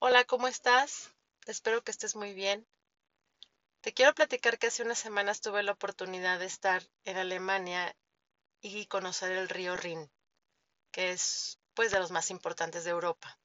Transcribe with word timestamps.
Hola, 0.00 0.24
¿cómo 0.24 0.48
estás? 0.48 1.12
Espero 1.46 1.84
que 1.84 1.92
estés 1.92 2.16
muy 2.16 2.34
bien. 2.34 2.66
Te 3.82 3.92
quiero 3.92 4.14
platicar 4.14 4.58
que 4.58 4.68
hace 4.68 4.82
unas 4.82 4.98
semanas 4.98 5.42
tuve 5.42 5.62
la 5.62 5.72
oportunidad 5.72 6.38
de 6.38 6.46
estar 6.46 6.82
en 7.04 7.18
Alemania 7.18 7.94
y 8.62 8.86
conocer 8.86 9.32
el 9.32 9.48
río 9.48 9.76
Rin, 9.76 10.10
que 10.92 11.12
es 11.12 11.60
pues 11.74 11.90
de 11.92 12.00
los 12.00 12.10
más 12.10 12.30
importantes 12.30 12.84
de 12.84 12.90
Europa. 12.90 13.38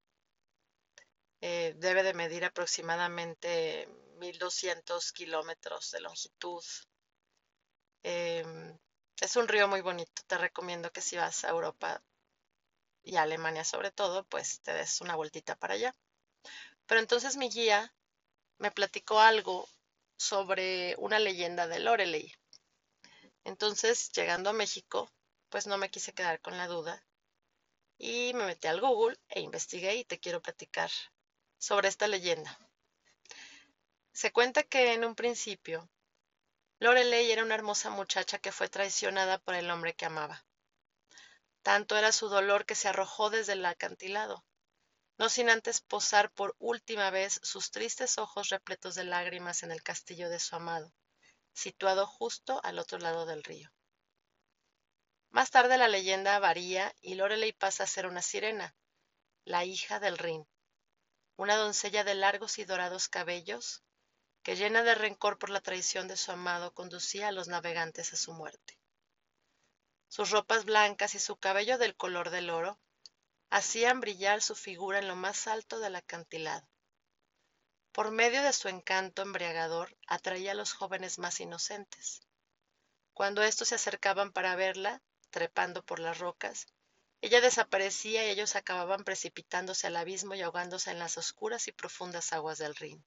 Eh, 1.40 1.74
debe 1.78 2.04
de 2.04 2.14
medir 2.14 2.44
aproximadamente 2.44 3.88
1200 4.20 5.14
kilómetros 5.14 5.92
de 5.92 6.02
longitud. 6.02 6.62
Em, 8.04 8.78
es 9.20 9.36
un 9.36 9.50
río 9.50 9.68
muy 9.68 9.82
bonito. 9.82 10.22
Te 10.28 10.38
recomiendo 10.38 10.92
que 10.94 11.02
si 11.02 11.18
vas 11.18 11.44
a 11.44 11.50
Europa 11.50 12.02
y 13.04 13.16
a 13.16 13.22
Alemania 13.22 13.64
sobre 13.64 13.90
todo, 13.92 14.26
pues 14.26 14.60
te 14.60 14.74
des 14.74 15.00
una 15.00 15.16
vueltita 15.16 15.56
para 15.56 15.76
allá. 15.76 15.96
Pero 16.88 17.00
entonces 17.00 17.38
mi 17.38 17.50
guía 17.50 17.94
me 18.58 18.72
platicó 18.72 19.20
algo 19.20 19.68
sobre 20.18 20.96
una 20.98 21.20
leyenda 21.20 21.68
de 21.68 21.80
Loreley. 21.80 22.34
Entonces, 23.44 24.12
llegando 24.12 24.50
a 24.50 24.54
México, 24.54 25.12
pues 25.50 25.68
no 25.68 25.78
me 25.78 25.90
quise 25.90 26.14
quedar 26.14 26.42
con 26.42 26.58
la 26.58 26.68
duda 26.68 27.06
y 27.98 28.34
me 28.34 28.46
metí 28.46 28.68
al 28.68 28.82
Google 28.82 29.18
e 29.30 29.40
investigué 29.40 29.96
y 29.96 30.06
te 30.06 30.20
quiero 30.20 30.42
platicar 30.42 30.92
sobre 31.58 31.88
esta 31.88 32.08
leyenda. 32.08 32.58
Se 34.12 34.32
cuenta 34.32 34.64
que 34.64 34.94
en 34.94 35.06
un 35.06 35.16
principio, 35.16 35.90
Loreley 36.80 37.32
era 37.32 37.44
una 37.44 37.56
hermosa 37.56 37.90
muchacha 37.90 38.40
que 38.40 38.52
fue 38.52 38.70
traicionada 38.70 39.38
por 39.40 39.56
el 39.56 39.70
hombre 39.70 39.94
que 39.94 40.06
amaba. 40.06 40.46
Tanto 41.62 41.98
era 41.98 42.12
su 42.12 42.30
dolor 42.30 42.66
que 42.66 42.76
se 42.76 42.88
arrojó 42.88 43.30
desde 43.30 43.54
el 43.54 43.66
acantilado 43.66 44.46
no 45.18 45.30
sin 45.30 45.50
antes 45.50 45.82
posar 45.82 46.32
por 46.32 46.56
última 46.60 47.10
vez 47.10 47.40
sus 47.44 47.72
tristes 47.72 48.18
ojos 48.18 48.50
repletos 48.50 48.96
de 48.96 49.06
lágrimas 49.06 49.64
en 49.64 49.72
el 49.72 49.82
castillo 49.82 50.30
de 50.30 50.40
su 50.40 50.56
amado, 50.56 50.94
situado 51.54 52.06
justo 52.06 52.60
al 52.64 52.80
otro 52.80 53.00
lado 53.00 53.26
del 53.26 53.44
río. 53.44 53.72
Más 55.30 55.52
tarde 55.52 55.78
la 55.78 55.88
leyenda 55.88 56.40
varía 56.40 56.94
y 57.02 57.16
Lorelei 57.16 57.54
pasa 57.54 57.84
a 57.84 57.88
ser 57.88 58.08
una 58.08 58.22
sirena, 58.22 58.76
la 59.46 59.64
hija 59.66 60.00
del 60.00 60.18
Rin, 60.18 60.48
una 61.38 61.56
doncella 61.56 62.04
de 62.04 62.16
largos 62.16 62.58
y 62.58 62.66
dorados 62.66 63.10
cabellos 63.10 63.84
que 64.44 64.56
llena 64.56 64.84
de 64.84 64.96
rencor 64.96 65.38
por 65.38 65.50
la 65.50 65.60
traición 65.60 66.08
de 66.08 66.18
su 66.18 66.32
amado 66.32 66.74
conducía 66.74 67.30
a 67.30 67.32
los 67.32 67.48
navegantes 67.48 68.14
a 68.14 68.16
su 68.16 68.32
muerte. 68.32 68.80
Sus 70.08 70.30
ropas 70.30 70.66
blancas 70.66 71.16
y 71.16 71.20
su 71.20 71.36
cabello 71.36 71.78
del 71.78 71.96
color 71.96 72.30
del 72.30 72.50
oro 72.50 72.80
hacían 73.56 74.02
brillar 74.02 74.42
su 74.42 74.54
figura 74.54 75.00
en 75.00 75.08
lo 75.08 75.16
más 75.16 75.48
alto 75.48 75.80
del 75.80 75.96
acantilado. 75.96 76.68
Por 77.94 78.12
medio 78.12 78.44
de 78.44 78.52
su 78.52 78.68
encanto 78.68 79.22
embriagador 79.22 79.96
atraía 80.08 80.52
a 80.52 80.56
los 80.56 80.74
jóvenes 80.74 81.20
más 81.20 81.40
inocentes. 81.40 82.20
Cuando 83.14 83.44
éstos 83.44 83.70
se 83.70 83.76
acercaban 83.76 84.34
para 84.34 84.58
verla, 84.58 85.02
trepando 85.30 85.86
por 85.86 86.00
las 86.00 86.20
rocas, 86.20 86.66
ella 87.22 87.40
desaparecía 87.40 88.28
y 88.28 88.32
ellos 88.32 88.58
acababan 88.58 89.06
precipitándose 89.06 89.88
al 89.88 89.96
abismo 89.96 90.36
y 90.36 90.42
ahogándose 90.42 90.92
en 90.92 91.00
las 91.00 91.18
oscuras 91.18 91.70
y 91.70 91.72
profundas 91.72 92.34
aguas 92.34 92.58
del 92.58 92.76
Rin. 92.76 93.06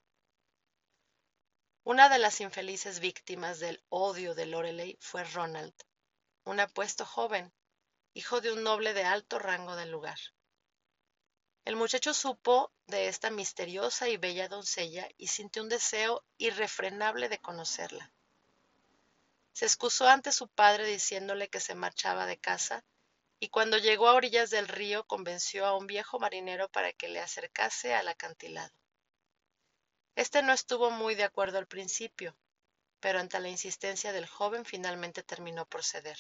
Una 1.85 2.09
de 2.09 2.19
las 2.19 2.41
infelices 2.41 3.01
víctimas 3.01 3.61
del 3.61 3.85
odio 3.91 4.35
de 4.35 4.47
Lorelei 4.47 4.97
fue 4.99 5.25
Ronald, 5.25 5.75
un 6.45 6.59
apuesto 6.59 7.05
joven, 7.05 7.53
hijo 8.15 8.41
de 8.41 8.51
un 8.51 8.63
noble 8.63 8.95
de 8.95 9.05
alto 9.05 9.39
rango 9.39 9.77
del 9.77 9.91
lugar. 9.91 10.19
El 11.69 11.77
muchacho 11.77 12.15
supo 12.15 12.73
de 12.87 13.09
esta 13.09 13.29
misteriosa 13.29 14.09
y 14.09 14.17
bella 14.17 14.49
doncella 14.49 15.07
y 15.19 15.27
sintió 15.27 15.63
un 15.63 15.69
deseo 15.69 16.25
irrefrenable 16.39 17.29
de 17.29 17.41
conocerla. 17.41 18.11
Se 19.53 19.67
excusó 19.67 20.09
ante 20.09 20.33
su 20.33 20.49
padre 20.49 20.87
diciéndole 20.87 21.49
que 21.49 21.61
se 21.61 21.75
marchaba 21.75 22.25
de 22.25 22.39
casa, 22.39 22.87
y 23.39 23.51
cuando 23.51 23.77
llegó 23.77 24.09
a 24.09 24.15
orillas 24.15 24.49
del 24.49 24.67
río 24.67 25.05
convenció 25.05 25.67
a 25.67 25.77
un 25.77 25.87
viejo 25.87 26.19
marinero 26.19 26.71
para 26.71 26.95
que 26.95 27.09
le 27.09 27.21
acercase 27.21 27.95
al 27.95 28.09
acantilado. 28.09 28.73
Este 30.15 30.41
no 30.41 30.55
estuvo 30.55 30.91
muy 30.91 31.17
de 31.17 31.25
acuerdo 31.25 31.59
al 31.59 31.67
principio, 31.67 32.35
pero 32.99 33.21
ante 33.21 33.39
la 33.41 33.51
insistencia 33.51 34.13
del 34.13 34.27
joven 34.27 34.65
finalmente 34.65 35.23
terminó 35.23 35.67
por 35.67 35.85
ceder. 35.85 36.19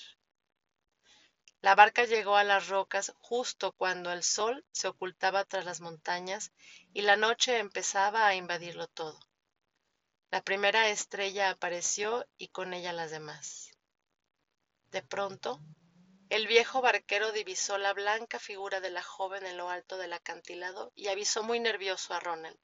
La 1.61 1.75
barca 1.75 2.05
llegó 2.05 2.37
a 2.37 2.45
las 2.45 2.69
rocas 2.69 3.13
justo 3.19 3.73
cuando 3.73 4.13
el 4.13 4.23
sol 4.23 4.65
se 4.71 4.87
ocultaba 4.87 5.45
tras 5.45 5.65
las 5.65 5.81
montañas 5.81 6.53
y 6.93 7.03
la 7.03 7.17
noche 7.17 7.59
empezaba 7.59 8.27
a 8.27 8.37
invadirlo 8.37 8.87
todo. 8.87 9.19
La 10.31 10.43
primera 10.43 10.89
estrella 10.89 11.51
apareció 11.51 12.27
y 12.37 12.49
con 12.49 12.75
ella 12.75 12.93
las 12.93 13.11
demás. 13.11 13.73
De 14.91 15.03
pronto, 15.03 15.61
el 16.31 16.47
viejo 16.47 16.81
barquero 16.81 17.33
divisó 17.33 17.77
la 17.79 17.93
blanca 17.93 18.39
figura 18.39 18.81
de 18.81 18.91
la 18.91 19.03
joven 19.03 19.45
en 19.45 19.57
lo 19.57 19.69
alto 19.69 19.97
del 19.97 20.13
acantilado 20.13 20.93
y 20.95 21.09
avisó 21.09 21.43
muy 21.43 21.59
nervioso 21.59 22.15
a 22.15 22.21
Ronald. 22.21 22.61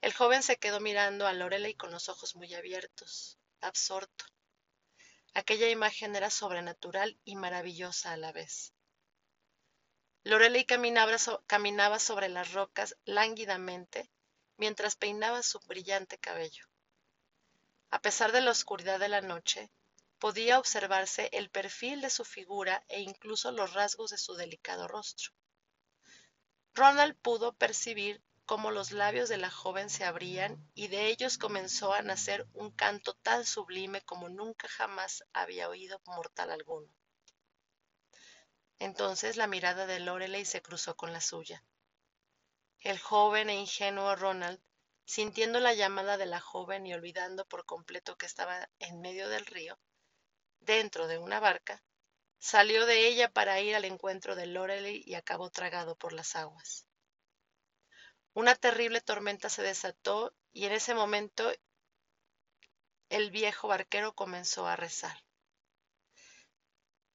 El 0.00 0.14
joven 0.14 0.42
se 0.42 0.56
quedó 0.56 0.80
mirando 0.80 1.26
a 1.26 1.32
Lorelei 1.32 1.74
con 1.74 1.90
los 1.90 2.08
ojos 2.08 2.34
muy 2.34 2.54
abiertos, 2.54 3.38
absorto. 3.60 4.24
Aquella 5.38 5.70
imagen 5.70 6.16
era 6.16 6.30
sobrenatural 6.30 7.16
y 7.24 7.36
maravillosa 7.36 8.10
a 8.10 8.16
la 8.16 8.32
vez. 8.32 8.74
Lorelei 10.24 10.64
caminaba, 10.64 11.16
caminaba 11.46 12.00
sobre 12.00 12.28
las 12.28 12.52
rocas 12.54 12.96
lánguidamente 13.04 14.10
mientras 14.56 14.96
peinaba 14.96 15.44
su 15.44 15.60
brillante 15.60 16.18
cabello. 16.18 16.66
A 17.92 18.02
pesar 18.02 18.32
de 18.32 18.40
la 18.40 18.50
oscuridad 18.50 18.98
de 18.98 19.08
la 19.08 19.20
noche, 19.20 19.70
podía 20.18 20.58
observarse 20.58 21.28
el 21.32 21.50
perfil 21.50 22.00
de 22.00 22.10
su 22.10 22.24
figura 22.24 22.84
e 22.88 23.00
incluso 23.00 23.52
los 23.52 23.74
rasgos 23.74 24.10
de 24.10 24.18
su 24.18 24.34
delicado 24.34 24.88
rostro. 24.88 25.30
Ronald 26.74 27.16
pudo 27.22 27.52
percibir 27.52 28.20
cómo 28.48 28.70
los 28.70 28.92
labios 28.92 29.28
de 29.28 29.36
la 29.36 29.50
joven 29.50 29.90
se 29.90 30.06
abrían 30.06 30.56
y 30.74 30.88
de 30.88 31.08
ellos 31.08 31.36
comenzó 31.36 31.92
a 31.92 32.00
nacer 32.00 32.46
un 32.54 32.70
canto 32.70 33.12
tan 33.12 33.44
sublime 33.44 34.00
como 34.00 34.30
nunca 34.30 34.66
jamás 34.68 35.22
había 35.34 35.68
oído 35.68 36.00
mortal 36.06 36.50
alguno. 36.50 36.88
Entonces 38.78 39.36
la 39.36 39.48
mirada 39.48 39.84
de 39.84 40.00
Lorelei 40.00 40.46
se 40.46 40.62
cruzó 40.62 40.96
con 40.96 41.12
la 41.12 41.20
suya. 41.20 41.62
El 42.80 42.98
joven 42.98 43.50
e 43.50 43.60
ingenuo 43.60 44.16
Ronald, 44.16 44.62
sintiendo 45.04 45.60
la 45.60 45.74
llamada 45.74 46.16
de 46.16 46.24
la 46.24 46.40
joven 46.40 46.86
y 46.86 46.94
olvidando 46.94 47.44
por 47.44 47.66
completo 47.66 48.16
que 48.16 48.24
estaba 48.24 48.70
en 48.78 49.02
medio 49.02 49.28
del 49.28 49.44
río, 49.44 49.78
dentro 50.60 51.06
de 51.06 51.18
una 51.18 51.38
barca, 51.38 51.82
salió 52.38 52.86
de 52.86 53.08
ella 53.08 53.30
para 53.30 53.60
ir 53.60 53.76
al 53.76 53.84
encuentro 53.84 54.36
de 54.36 54.46
Lorelei 54.46 55.02
y 55.04 55.16
acabó 55.16 55.50
tragado 55.50 55.96
por 55.96 56.14
las 56.14 56.34
aguas. 56.34 56.87
Una 58.34 58.54
terrible 58.54 59.00
tormenta 59.00 59.48
se 59.48 59.62
desató 59.62 60.34
y 60.52 60.66
en 60.66 60.72
ese 60.72 60.94
momento 60.94 61.52
el 63.08 63.30
viejo 63.30 63.68
barquero 63.68 64.14
comenzó 64.14 64.66
a 64.66 64.76
rezar. 64.76 65.24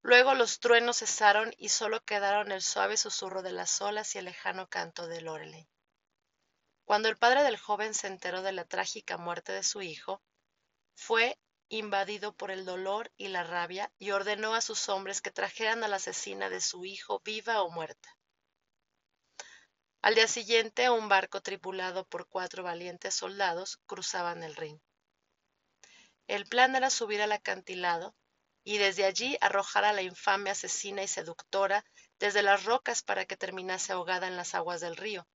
Luego 0.02 0.34
los 0.34 0.60
truenos 0.60 1.00
cesaron 1.00 1.54
y 1.58 1.70
solo 1.70 2.04
quedaron 2.04 2.52
el 2.52 2.62
suave 2.62 2.98
susurro 2.98 3.42
de 3.42 3.54
las 3.54 3.82
olas 3.82 4.16
y 4.16 4.18
el 4.18 4.26
lejano 4.26 4.68
canto 4.68 5.08
de 5.08 5.22
Lorelei. 5.22 5.70
Cuando 6.84 7.08
el 7.08 7.18
padre 7.18 7.44
del 7.44 7.58
joven 7.58 7.94
se 7.94 8.08
enteró 8.08 8.42
de 8.42 8.52
la 8.52 8.66
trágica 8.66 9.18
muerte 9.18 9.54
de 9.54 9.64
su 9.64 9.82
hijo, 9.82 10.22
fue 10.96 11.40
invadido 11.70 12.36
por 12.36 12.52
el 12.52 12.66
dolor 12.66 13.12
y 13.16 13.30
la 13.30 13.44
rabia 13.44 13.92
y 13.98 14.12
ordenó 14.12 14.56
a 14.56 14.62
sus 14.62 14.90
hombres 14.90 15.22
que 15.22 15.32
trajeran 15.32 15.84
a 15.84 15.88
la 15.88 15.96
asesina 15.96 16.50
de 16.50 16.60
su 16.60 16.84
hijo 16.86 17.22
viva 17.24 17.62
o 17.62 17.70
muerta. 17.70 18.18
Al 20.04 20.16
día 20.16 20.28
siguiente, 20.28 20.90
un 20.90 21.08
barco 21.08 21.40
tripulado 21.40 22.06
por 22.06 22.28
cuatro 22.28 22.62
valientes 22.62 23.14
soldados 23.14 23.78
cruzaban 23.86 24.44
el 24.44 24.54
Rin. 24.54 24.82
El 26.28 26.46
plan 26.46 26.76
era 26.76 26.90
subir 26.90 27.22
al 27.22 27.32
acantilado 27.32 28.14
y 28.66 28.80
desde 28.80 29.06
allí 29.06 29.38
arrojar 29.40 29.86
a 29.86 29.94
la 29.94 30.02
infame 30.02 30.50
asesina 30.50 31.04
y 31.04 31.08
seductora 31.08 31.86
desde 32.20 32.44
las 32.44 32.66
rocas 32.66 33.02
para 33.02 33.24
que 33.24 33.38
terminase 33.38 33.94
ahogada 33.94 34.28
en 34.28 34.36
las 34.36 34.56
aguas 34.56 34.82
del 34.82 34.98
río, 34.98 35.26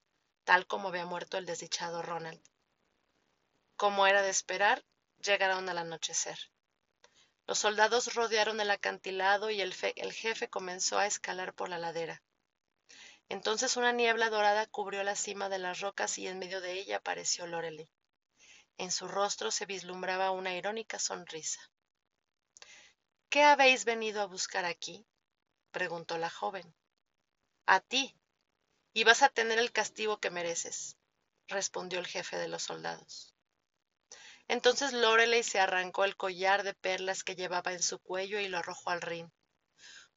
tal 0.44 0.66
como 0.66 0.88
había 0.88 1.06
muerto 1.06 1.38
el 1.38 1.46
desdichado 1.46 2.02
Ronald. 2.02 2.42
Como 3.76 4.06
era 4.06 4.20
de 4.20 4.28
esperar, 4.28 4.84
llegaron 5.16 5.66
al 5.70 5.78
anochecer. 5.78 6.38
Los 7.46 7.58
soldados 7.58 8.12
rodearon 8.12 8.60
el 8.60 8.70
acantilado 8.70 9.48
y 9.48 9.62
el, 9.62 9.74
el 9.96 10.12
jefe 10.12 10.50
comenzó 10.50 10.98
a 10.98 11.06
escalar 11.06 11.54
por 11.54 11.70
la 11.70 11.78
ladera. 11.78 12.22
Entonces 13.28 13.76
una 13.76 13.92
niebla 13.92 14.30
dorada 14.30 14.66
cubrió 14.66 15.02
la 15.02 15.14
cima 15.14 15.48
de 15.48 15.58
las 15.58 15.80
rocas 15.80 16.16
y 16.18 16.26
en 16.26 16.38
medio 16.38 16.60
de 16.60 16.72
ella 16.72 16.96
apareció 16.96 17.46
Lorelei. 17.46 17.90
En 18.78 18.90
su 18.90 19.08
rostro 19.08 19.50
se 19.50 19.66
vislumbraba 19.66 20.30
una 20.30 20.54
irónica 20.54 20.98
sonrisa. 20.98 21.60
¿Qué 23.28 23.42
habéis 23.42 23.84
venido 23.84 24.22
a 24.22 24.26
buscar 24.26 24.64
aquí? 24.64 25.06
preguntó 25.70 26.16
la 26.16 26.30
joven. 26.30 26.74
A 27.66 27.80
ti, 27.80 28.16
y 28.94 29.04
vas 29.04 29.22
a 29.22 29.28
tener 29.28 29.58
el 29.58 29.72
castigo 29.72 30.18
que 30.18 30.30
mereces, 30.30 30.96
respondió 31.48 31.98
el 31.98 32.06
jefe 32.06 32.38
de 32.38 32.48
los 32.48 32.62
soldados. 32.62 33.34
Entonces 34.48 34.94
Lorelei 34.94 35.42
se 35.42 35.60
arrancó 35.60 36.04
el 36.04 36.16
collar 36.16 36.62
de 36.62 36.72
perlas 36.72 37.22
que 37.22 37.36
llevaba 37.36 37.74
en 37.74 37.82
su 37.82 37.98
cuello 37.98 38.40
y 38.40 38.48
lo 38.48 38.56
arrojó 38.56 38.88
al 38.88 39.02
Rin. 39.02 39.30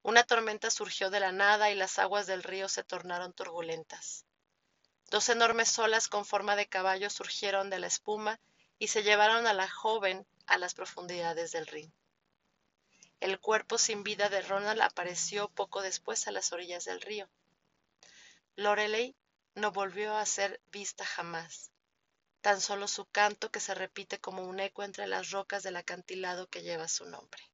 Una 0.03 0.24
tormenta 0.24 0.71
surgió 0.71 1.09
de 1.09 1.19
la 1.19 1.31
nada 1.31 1.69
y 1.69 1.75
las 1.75 2.00
aguas 2.00 2.25
del 2.25 2.42
río 2.42 2.68
se 2.69 2.83
tornaron 2.83 3.33
turbulentas. 3.33 4.25
Dos 5.12 5.30
enormes 5.30 5.77
olas 5.77 6.07
con 6.07 6.25
forma 6.25 6.56
de 6.56 6.68
caballo 6.68 7.09
surgieron 7.09 7.69
de 7.69 7.80
la 7.80 7.88
espuma 7.88 8.39
y 8.80 8.88
se 8.88 9.03
llevaron 9.03 9.45
a 9.45 9.53
la 9.53 9.69
joven 9.69 10.25
a 10.48 10.57
las 10.57 10.74
profundidades 10.74 11.51
del 11.51 11.68
Rin. 11.68 11.94
El 13.19 13.39
cuerpo 13.39 13.77
sin 13.77 14.01
vida 14.01 14.30
de 14.30 14.42
Ronald 14.42 14.81
apareció 14.81 15.50
poco 15.50 15.83
después 15.83 16.27
a 16.27 16.31
las 16.31 16.51
orillas 16.51 16.86
del 16.86 17.01
río. 17.01 17.30
Lorelei 18.56 19.15
no 19.53 19.71
volvió 19.71 20.15
a 20.15 20.25
ser 20.25 20.59
vista 20.71 21.06
jamás, 21.06 21.71
tan 22.42 22.59
solo 22.59 22.88
su 22.88 23.06
canto 23.06 23.51
que 23.51 23.59
se 23.59 23.75
repite 23.75 24.19
como 24.19 24.44
un 24.44 24.59
eco 24.59 24.81
entre 24.81 25.06
las 25.06 25.30
rocas 25.30 25.62
del 25.62 25.75
acantilado 25.75 26.48
que 26.48 26.63
lleva 26.63 26.88
su 26.88 27.06
nombre. 27.06 27.50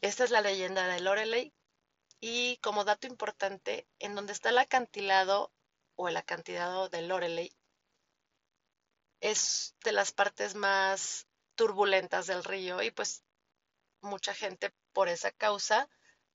Esta 0.00 0.24
es 0.24 0.30
la 0.30 0.40
leyenda 0.40 0.86
de 0.86 1.00
Lorelei 1.00 1.52
y 2.20 2.58
como 2.58 2.84
dato 2.84 3.06
importante, 3.06 3.88
en 3.98 4.14
donde 4.14 4.32
está 4.32 4.50
el 4.50 4.58
acantilado 4.58 5.52
o 5.96 6.08
el 6.08 6.16
acantilado 6.16 6.88
de 6.88 7.02
Lorelei 7.02 7.52
es 9.20 9.74
de 9.84 9.92
las 9.92 10.12
partes 10.12 10.54
más 10.54 11.26
turbulentas 11.56 12.26
del 12.28 12.44
río 12.44 12.82
y 12.82 12.92
pues 12.92 13.24
mucha 14.00 14.32
gente 14.34 14.72
por 14.92 15.08
esa 15.08 15.32
causa 15.32 15.88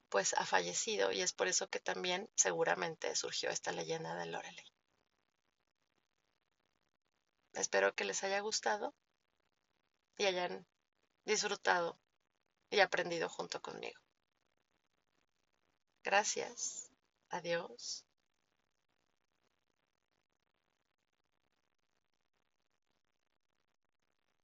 pues 0.10 0.33
ha 0.33 0.45
fallecido 0.45 1.12
y 1.12 1.21
es 1.21 1.31
por 1.33 1.48
eso 1.48 1.69
que 1.69 1.80
también 1.80 2.30
seguramente 2.36 3.15
surgió 3.15 3.50
esta 3.50 3.71
leyenda 3.71 4.15
de 4.15 4.25
Lorelei. 4.25 4.65
Espero 7.54 7.95
que 7.95 8.04
les 8.04 8.24
haya 8.24 8.39
gustado 8.42 8.94
y 10.18 10.25
hayan 10.25 10.68
disfrutado 11.25 11.98
y 12.73 12.79
aprendido 12.79 13.29
junto 13.29 13.61
conmigo. 13.61 14.01
Gracias. 16.03 16.89
Adiós. 17.29 18.03